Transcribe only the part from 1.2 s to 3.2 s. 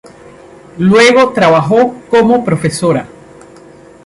trabajó como profesora.